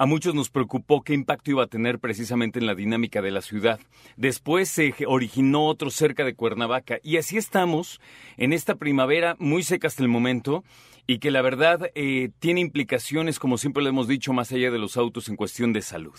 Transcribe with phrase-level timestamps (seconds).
[0.00, 3.42] a muchos nos preocupó qué impacto iba a tener precisamente en la dinámica de la
[3.42, 3.78] ciudad.
[4.16, 8.00] Después se originó otro cerca de Cuernavaca y así estamos
[8.38, 10.64] en esta primavera muy seca hasta el momento
[11.06, 14.78] y que la verdad eh, tiene implicaciones, como siempre lo hemos dicho, más allá de
[14.78, 16.18] los autos en cuestión de salud.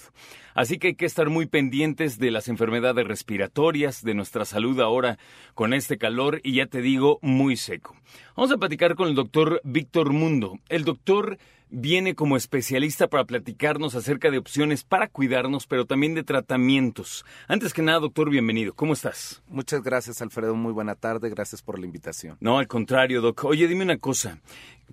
[0.54, 5.18] Así que hay que estar muy pendientes de las enfermedades respiratorias, de nuestra salud ahora
[5.56, 7.96] con este calor y ya te digo, muy seco.
[8.36, 10.60] Vamos a platicar con el doctor Víctor Mundo.
[10.70, 11.40] El doctor
[11.72, 17.26] viene como especialista para platicarnos acerca de opciones para cuidarnos, pero también de tratamientos.
[17.48, 18.74] Antes que nada, doctor, bienvenido.
[18.74, 19.42] ¿Cómo estás?
[19.48, 20.54] Muchas gracias, Alfredo.
[20.54, 21.30] Muy buena tarde.
[21.30, 22.38] Gracias por la invitación.
[22.42, 23.46] No, al contrario, doc.
[23.46, 24.40] Oye, dime una cosa.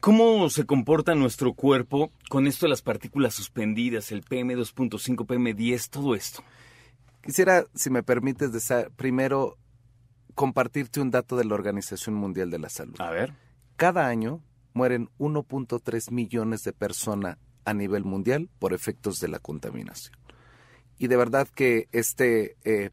[0.00, 6.14] ¿Cómo se comporta nuestro cuerpo con esto de las partículas suspendidas, el PM2.5, PM10, todo
[6.14, 6.44] esto?
[7.22, 9.58] Quisiera, si me permites, primero
[10.36, 12.94] compartirte un dato de la Organización Mundial de la Salud.
[13.00, 13.34] A ver.
[13.76, 14.40] Cada año
[14.78, 20.16] mueren 1.3 millones de personas a nivel mundial por efectos de la contaminación.
[20.98, 22.90] Y de verdad que este eh,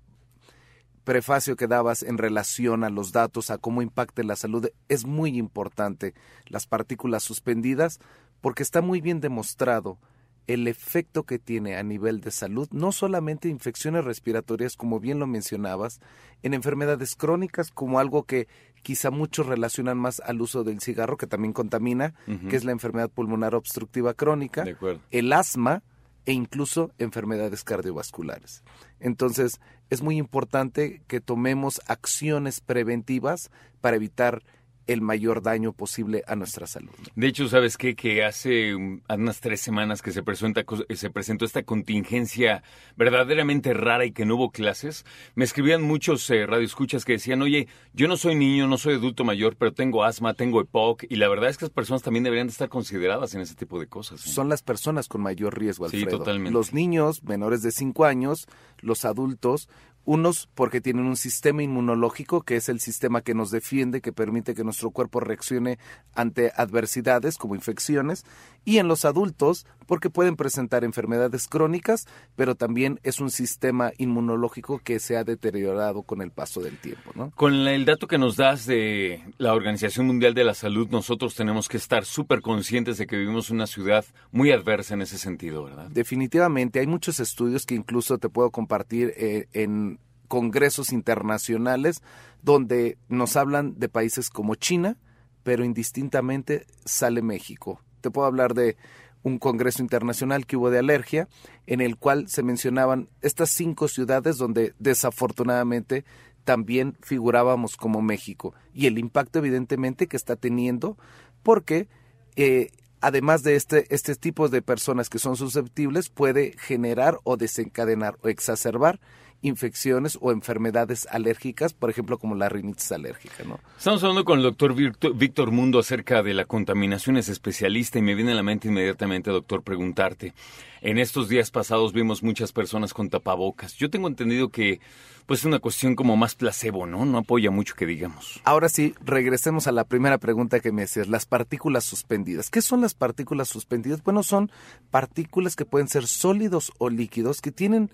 [1.03, 5.37] prefacio que dabas en relación a los datos, a cómo impacta la salud, es muy
[5.37, 6.15] importante.
[6.47, 7.99] Las partículas suspendidas,
[8.41, 9.99] porque está muy bien demostrado
[10.47, 15.27] el efecto que tiene a nivel de salud, no solamente infecciones respiratorias, como bien lo
[15.27, 15.99] mencionabas,
[16.41, 18.47] en enfermedades crónicas, como algo que
[18.85, 22.13] quizá muchos relacionan más al uso del cigarro, que también contamina,
[22.49, 24.63] que es la enfermedad pulmonar obstructiva crónica,
[25.09, 25.81] el asma
[26.27, 28.63] e incluso enfermedades cardiovasculares.
[28.99, 29.59] Entonces,
[29.89, 33.49] es muy importante que tomemos acciones preventivas
[33.81, 34.43] para evitar
[34.87, 36.91] el mayor daño posible a nuestra salud.
[37.15, 37.95] De hecho, ¿sabes qué?
[37.95, 40.63] Que hace unas tres semanas que se, presenta,
[40.93, 42.63] se presentó esta contingencia
[42.95, 47.67] verdaderamente rara y que no hubo clases, me escribían muchos eh, radioescuchas que decían, oye,
[47.93, 51.27] yo no soy niño, no soy adulto mayor, pero tengo asma, tengo EPOC, y la
[51.27, 54.25] verdad es que las personas también deberían estar consideradas en ese tipo de cosas.
[54.25, 54.29] ¿eh?
[54.29, 56.05] Son las personas con mayor riesgo, Alfredo.
[56.05, 56.51] Sí, totalmente.
[56.51, 58.47] Los niños menores de cinco años,
[58.79, 59.69] los adultos,
[60.05, 64.53] unos porque tienen un sistema inmunológico, que es el sistema que nos defiende, que permite
[64.53, 65.79] que nuestro cuerpo reaccione
[66.13, 68.23] ante adversidades como infecciones,
[68.65, 74.79] y en los adultos porque pueden presentar enfermedades crónicas, pero también es un sistema inmunológico
[74.79, 77.11] que se ha deteriorado con el paso del tiempo.
[77.13, 77.31] ¿no?
[77.35, 81.69] Con el dato que nos das de la Organización Mundial de la Salud, nosotros tenemos
[81.69, 85.89] que estar súper conscientes de que vivimos una ciudad muy adversa en ese sentido, ¿verdad?
[85.91, 92.01] Definitivamente, hay muchos estudios que incluso te puedo compartir eh, en congresos internacionales
[92.41, 94.97] donde nos hablan de países como China,
[95.43, 97.81] pero indistintamente sale México.
[98.05, 98.77] Te puedo hablar de
[99.23, 101.27] un congreso internacional que hubo de alergia,
[101.65, 106.05] en el cual se mencionaban estas cinco ciudades donde desafortunadamente
[106.43, 108.53] también figurábamos como México.
[108.75, 110.99] Y el impacto evidentemente que está teniendo
[111.41, 111.87] porque
[112.35, 112.69] eh,
[113.01, 118.27] además de este, este tipo de personas que son susceptibles puede generar o desencadenar o
[118.27, 118.99] exacerbar
[119.45, 123.43] infecciones o enfermedades alérgicas, por ejemplo, como la rinitis alérgica.
[123.43, 123.59] ¿no?
[123.77, 128.15] Estamos hablando con el doctor Víctor Mundo acerca de la contaminación, es especialista y me
[128.15, 130.33] viene a la mente inmediatamente, doctor, preguntarte.
[130.81, 133.75] En estos días pasados vimos muchas personas con tapabocas.
[133.75, 134.79] Yo tengo entendido que
[135.25, 137.05] pues es una cuestión como más placebo, ¿no?
[137.05, 138.39] No apoya mucho que digamos.
[138.43, 142.51] Ahora sí, regresemos a la primera pregunta que me hacías, las partículas suspendidas.
[142.51, 144.03] ¿Qué son las partículas suspendidas?
[144.03, 144.51] Bueno, son
[144.91, 147.89] partículas que pueden ser sólidos o líquidos que tienen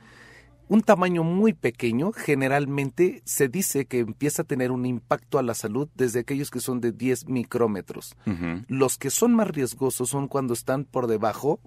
[0.72, 5.54] un tamaño muy pequeño, generalmente se dice que empieza a tener un impacto a la
[5.54, 8.16] salud desde aquellos que son de 10 micrómetros.
[8.70, 11.60] Los que son más riesgosos son cuando están por debajo,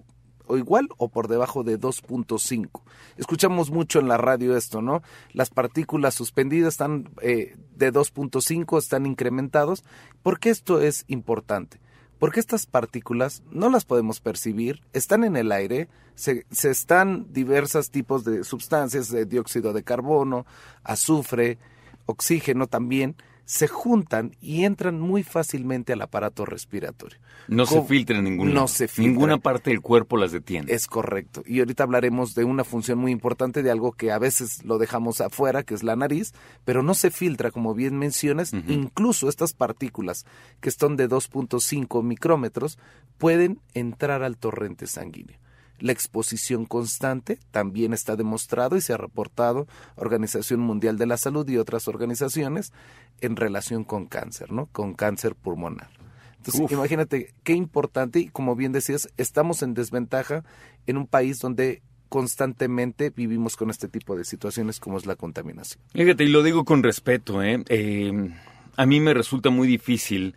[0.47, 2.81] o igual o por debajo de 2.5.
[3.17, 5.03] Escuchamos mucho en la radio esto, ¿no?
[5.33, 9.83] Las partículas suspendidas están eh, de 2.5, están incrementados.
[10.23, 11.79] ¿Por qué esto es importante?
[12.25, 18.25] Porque estas partículas no las podemos percibir, están en el aire, se, están diversos tipos
[18.25, 20.47] de sustancias, de dióxido de carbono,
[20.83, 21.59] azufre,
[22.07, 27.19] oxígeno también, se juntan y entran muy fácilmente al aparato respiratorio.
[27.47, 29.11] No se filtra No se filtra.
[29.11, 30.71] Ninguna parte del cuerpo las detiene.
[30.73, 31.43] Es correcto.
[31.45, 35.21] Y ahorita hablaremos de una función muy importante de algo que a veces lo dejamos
[35.21, 36.33] afuera, que es la nariz,
[36.65, 38.51] pero no se filtra, como bien mencionas.
[38.53, 40.25] Incluso estas partículas,
[40.59, 42.79] que son de 2.5 micrómetros,
[43.19, 45.37] pueden entrar al torrente sanguíneo.
[45.79, 51.47] La exposición constante también está demostrado y se ha reportado Organización Mundial de la Salud
[51.49, 52.73] y otras organizaciones
[53.21, 54.67] en relación con cáncer, ¿no?
[54.67, 55.89] Con cáncer pulmonar.
[56.37, 60.43] Entonces, imagínate qué importante y como bien decías, estamos en desventaja
[60.85, 65.81] en un país donde constantemente vivimos con este tipo de situaciones como es la contaminación.
[65.93, 67.63] Fíjate, y lo digo con respeto, ¿eh?
[67.67, 68.29] eh
[68.77, 70.35] a mí me resulta muy difícil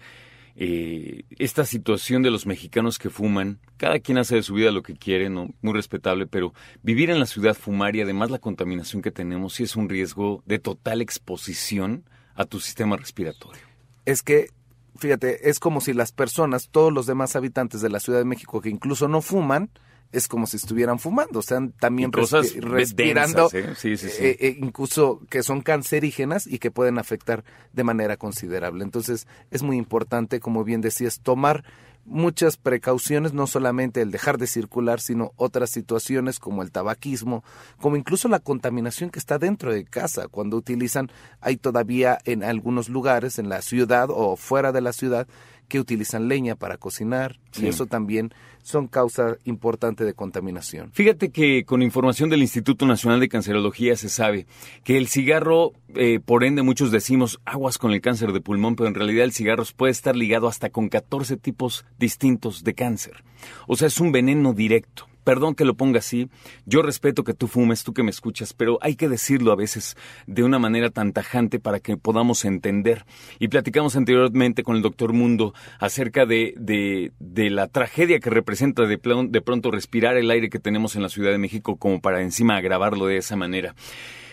[0.61, 4.83] eh, esta situación de los mexicanos que fuman, cada quien hace de su vida lo
[4.83, 5.55] que quiere, ¿no?
[5.63, 6.53] muy respetable, pero
[6.83, 10.43] vivir en la ciudad fumar y además la contaminación que tenemos sí es un riesgo
[10.47, 12.03] de total exposición
[12.35, 13.63] a tu sistema respiratorio.
[14.05, 14.49] Es que,
[14.97, 18.61] fíjate, es como si las personas, todos los demás habitantes de la Ciudad de México
[18.61, 19.71] que incluso no fuman,
[20.13, 23.75] es como si estuvieran fumando, o sea, también respirando, ¿eh?
[23.83, 28.85] eh, eh, incluso que son cancerígenas y que pueden afectar de manera considerable.
[28.85, 31.65] Entonces, es muy importante, como bien decías, tomar
[32.09, 37.45] muchas precauciones, no solamente el dejar de circular, sino otras situaciones como el tabaquismo,
[37.81, 41.11] como incluso la contaminación que está dentro de casa, cuando utilizan,
[41.41, 45.29] hay todavía en algunos lugares, en la ciudad o fuera de la ciudad,
[45.69, 48.33] que utilizan leña para cocinar y eso también
[48.63, 50.91] son causa importante de contaminación.
[50.93, 54.47] Fíjate que con información del Instituto Nacional de Cancerología se sabe
[54.85, 58.89] que el cigarro, eh, por ende muchos decimos aguas con el cáncer de pulmón, pero
[58.89, 63.25] en realidad el cigarro puede estar ligado hasta con 14 tipos distintos de cáncer.
[63.67, 66.31] O sea, es un veneno directo perdón que lo ponga así,
[66.65, 69.95] yo respeto que tú fumes, tú que me escuchas, pero hay que decirlo a veces
[70.27, 73.05] de una manera tan tajante para que podamos entender.
[73.39, 78.97] Y platicamos anteriormente con el doctor Mundo acerca de, de, la tragedia que representa de,
[78.97, 83.05] pronto respirar el aire que tenemos en la Ciudad de México como para encima agravarlo
[83.05, 83.75] de esa manera.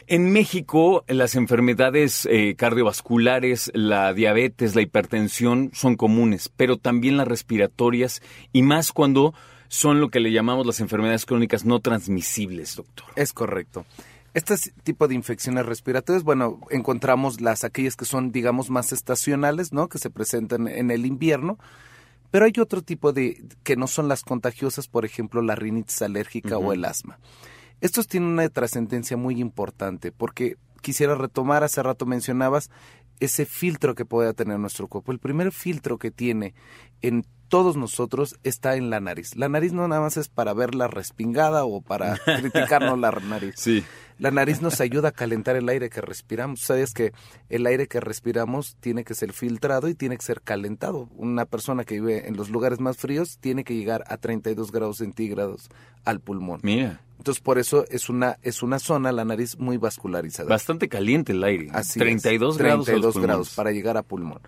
[0.08, 7.28] En México, las enfermedades eh, cardiovasculares, la diabetes, la hipertensión son comunes, pero también las
[7.28, 8.22] respiratorias
[8.54, 9.34] y más cuando
[9.68, 13.08] son lo que le llamamos las enfermedades crónicas no transmisibles, doctor.
[13.16, 13.86] Es correcto.
[14.34, 19.88] Este tipo de infecciones respiratorias, bueno, encontramos las aquellas que son, digamos, más estacionales, ¿no?
[19.88, 21.58] Que se presentan en el invierno.
[22.32, 26.58] Pero hay otro tipo de que no son las contagiosas, por ejemplo, la rinitis alérgica
[26.58, 27.18] o el asma.
[27.80, 32.70] Estos tienen una trascendencia muy importante porque quisiera retomar, hace rato mencionabas,
[33.20, 35.12] ese filtro que pueda tener nuestro cuerpo.
[35.12, 36.54] El primer filtro que tiene
[37.02, 39.38] en todos nosotros está en la nariz.
[39.38, 43.54] La nariz no nada más es para ver la respingada o para criticarnos la nariz.
[43.56, 43.82] Sí.
[44.20, 46.60] La nariz nos ayuda a calentar el aire que respiramos.
[46.60, 47.14] Sabes que
[47.48, 51.08] el aire que respiramos tiene que ser filtrado y tiene que ser calentado.
[51.16, 54.98] Una persona que vive en los lugares más fríos tiene que llegar a 32 grados
[54.98, 55.70] centígrados
[56.04, 56.60] al pulmón.
[56.62, 57.00] Mira.
[57.18, 60.50] Entonces por eso es una es una zona la nariz muy vascularizada.
[60.50, 61.70] Bastante caliente el aire.
[61.72, 62.86] Así 32 grados.
[62.86, 64.42] 32 grados para llegar a pulmón.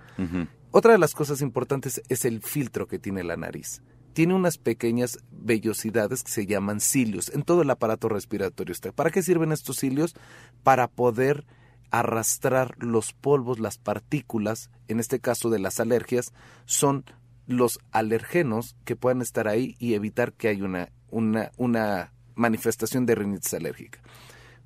[0.72, 3.82] Otra de las cosas importantes es el filtro que tiene la nariz.
[4.14, 8.76] Tiene unas pequeñas vellosidades que se llaman cilios en todo el aparato respiratorio.
[8.94, 10.14] ¿Para qué sirven estos cilios?
[10.64, 11.46] Para poder
[11.90, 16.34] arrastrar los polvos, las partículas, en este caso de las alergias,
[16.66, 17.06] son
[17.46, 23.16] los alergenos que puedan estar ahí y evitar que haya una, una, una manifestación de
[23.16, 24.02] rinitis alérgica.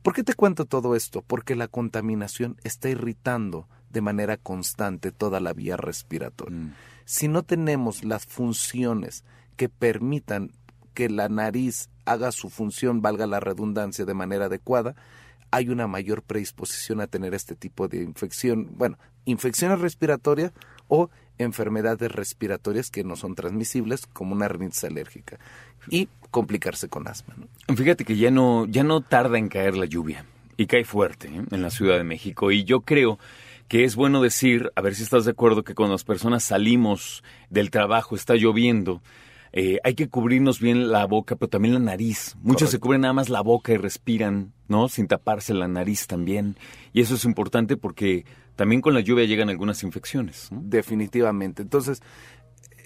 [0.01, 1.21] ¿Por qué te cuento todo esto?
[1.21, 6.57] Porque la contaminación está irritando de manera constante toda la vía respiratoria.
[6.57, 6.73] Mm.
[7.05, 9.23] Si no tenemos las funciones
[9.57, 10.51] que permitan
[10.93, 14.95] que la nariz haga su función, valga la redundancia, de manera adecuada,
[15.51, 20.51] hay una mayor predisposición a tener este tipo de infección, bueno, infecciones respiratorias
[20.87, 25.39] o enfermedades respiratorias que no son transmisibles, como una rinitis alérgica,
[25.89, 27.35] y complicarse con asma.
[27.75, 30.25] Fíjate que ya no, ya no tarda en caer la lluvia,
[30.57, 31.43] y cae fuerte ¿eh?
[31.51, 33.19] en la Ciudad de México, y yo creo
[33.71, 37.23] que es bueno decir, a ver si estás de acuerdo, que cuando las personas salimos
[37.49, 39.01] del trabajo, está lloviendo,
[39.53, 42.35] eh, hay que cubrirnos bien la boca, pero también la nariz.
[42.41, 44.89] Muchos se cubren nada más la boca y respiran, ¿no?
[44.89, 46.57] Sin taparse la nariz también.
[46.91, 48.25] Y eso es importante porque
[48.57, 50.49] también con la lluvia llegan algunas infecciones.
[50.51, 51.61] Definitivamente.
[51.61, 52.01] Entonces,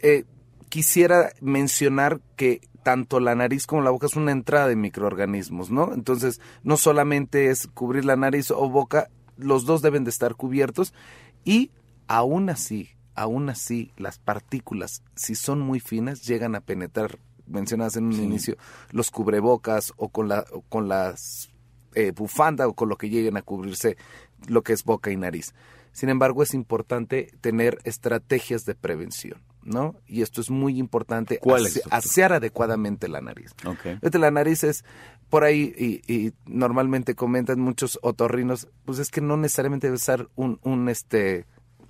[0.03, 0.25] eh,
[0.69, 5.95] quisiera mencionar que tanto la nariz como la boca es una entrada de microorganismos, ¿no?
[5.95, 10.93] Entonces, no solamente es cubrir la nariz o boca, los dos deben de estar cubiertos
[11.43, 11.71] y
[12.07, 18.05] aún así, aún así las partículas, si son muy finas, llegan a penetrar, mencionadas en
[18.05, 18.57] un inicio,
[18.91, 21.49] los cubrebocas o con, la, con las
[21.93, 23.97] eh, bufanda o con lo que lleguen a cubrirse
[24.47, 25.53] lo que es boca y nariz.
[25.95, 29.95] Sin embargo, es importante tener estrategias de prevención, ¿no?
[30.05, 33.55] Y esto es muy importante, ¿Cuál es, asear adecuadamente la nariz.
[33.65, 33.97] Okay.
[34.01, 34.83] La nariz es,
[35.29, 40.27] por ahí, y, y, normalmente comentan muchos otorrinos, pues es que no necesariamente debe usar
[40.35, 41.45] un, un este,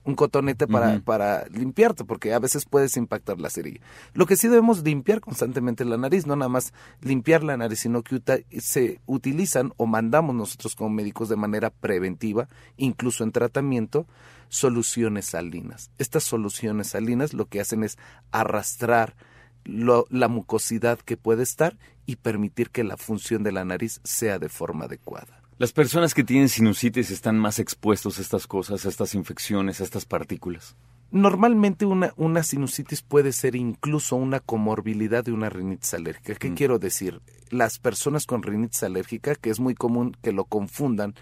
[0.05, 1.03] un cotonete para, uh -huh.
[1.03, 3.81] para limpiarte, porque a veces puedes impactar la cerilla.
[4.13, 8.03] Lo que sí debemos limpiar constantemente la nariz, no nada más limpiar la nariz, sino
[8.03, 8.21] que
[8.59, 12.47] se utilizan o mandamos nosotros como médicos de manera preventiva,
[12.77, 14.05] incluso en tratamiento,
[14.49, 15.89] soluciones salinas.
[15.97, 17.97] Estas soluciones salinas lo que hacen es
[18.31, 19.15] arrastrar
[19.63, 24.37] lo, la mucosidad que puede estar y permitir que la función de la nariz sea
[24.37, 25.41] de forma adecuada.
[25.57, 29.85] Las personas que tienen sinusitis están más expuestos a estas cosas, a estas infecciones, a
[29.85, 30.75] estas partículas.
[31.11, 36.35] Normalmente una, una sinusitis puede ser incluso una comorbilidad de una rinitis alérgica.
[36.35, 36.55] ¿Qué mm.
[36.55, 37.21] quiero decir?
[37.51, 41.15] Las personas con rinitis alérgica, que es muy común que lo confundan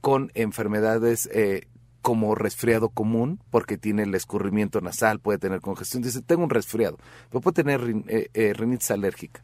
[0.00, 1.68] con enfermedades eh,
[2.00, 6.02] como resfriado común, porque tiene el escurrimiento nasal, puede tener congestión.
[6.02, 6.96] Dice, tengo un resfriado,
[7.28, 9.42] pero puede tener eh, eh, rinitis alérgica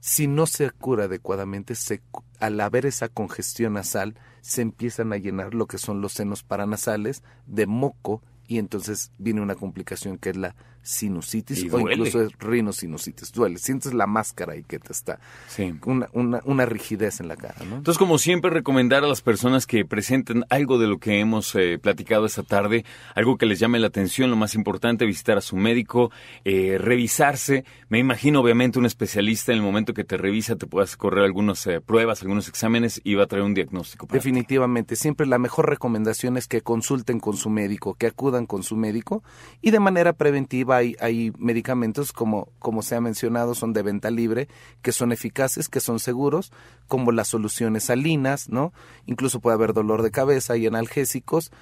[0.00, 2.02] si no se cura adecuadamente, se,
[2.38, 7.22] al haber esa congestión nasal, se empiezan a llenar lo que son los senos paranasales
[7.46, 10.56] de moco y entonces viene una complicación que es la
[10.88, 13.32] sinusitis o incluso es rinosinusitis.
[13.32, 15.74] Duele, sientes la máscara y que te está sí.
[15.84, 17.56] una, una, una, rigidez en la cara.
[17.68, 17.76] ¿no?
[17.76, 21.78] Entonces, como siempre, recomendar a las personas que presenten algo de lo que hemos eh,
[21.78, 25.56] platicado esta tarde, algo que les llame la atención, lo más importante, visitar a su
[25.56, 26.10] médico,
[26.44, 27.64] eh, revisarse.
[27.90, 31.66] Me imagino, obviamente, un especialista en el momento que te revisa te puedas correr algunas
[31.66, 34.06] eh, pruebas, algunos exámenes y va a traer un diagnóstico.
[34.06, 35.02] Para Definitivamente, ti.
[35.02, 39.22] siempre la mejor recomendación es que consulten con su médico, que acudan con su médico
[39.60, 44.10] y de manera preventiva hay, hay medicamentos, como, como se ha mencionado, son de venta
[44.10, 44.48] libre,
[44.82, 46.52] que son eficaces, que son seguros,
[46.86, 48.72] como las soluciones salinas, ¿no?
[49.06, 51.52] Incluso puede haber dolor de cabeza y analgésicos.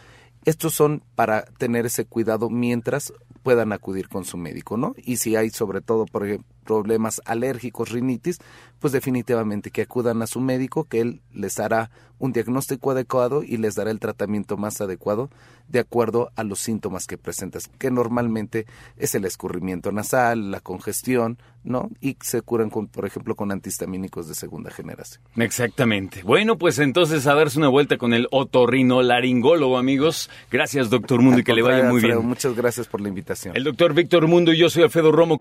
[0.44, 4.94] Estos son para tener ese cuidado mientras puedan acudir con su médico, ¿no?
[4.96, 8.38] Y si hay sobre todo, por ejemplo, problemas alérgicos, rinitis,
[8.78, 13.56] pues definitivamente que acudan a su médico, que él les hará un diagnóstico adecuado y
[13.56, 15.30] les dará el tratamiento más adecuado
[15.68, 21.38] de acuerdo a los síntomas que presentas, que normalmente es el escurrimiento nasal, la congestión,
[21.64, 21.90] ¿no?
[22.00, 25.22] Y se curan, con, por ejemplo, con antihistamínicos de segunda generación.
[25.36, 26.22] Exactamente.
[26.22, 30.30] Bueno, pues entonces a darse una vuelta con el otorrinolaringólogo, amigos.
[30.50, 32.24] Gracias, doctor Mundo, y que le vaya muy bien.
[32.24, 33.56] Muchas gracias por la invitación.
[33.56, 35.40] El doctor Víctor Mundo y yo soy Alfredo Romo.